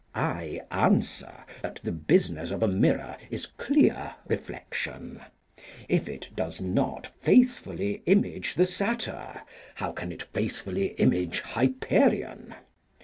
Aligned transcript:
I 0.15 0.59
answer 0.71 1.45
that 1.61 1.79
the 1.83 1.91
business 1.91 2.49
of 2.49 2.63
a 2.63 2.67
mirror 2.67 3.15
is 3.29 3.45
clear 3.45 4.15
reflection: 4.27 5.21
if 5.87 6.09
it 6.09 6.29
does 6.35 6.59
not 6.59 7.05
faithfully 7.19 8.01
image 8.07 8.55
the 8.55 8.65
Satyr, 8.65 9.43
how 9.75 9.91
can 9.91 10.11
it 10.11 10.23
faithfully 10.23 10.95
image 10.97 11.41
Hyperion? 11.41 12.55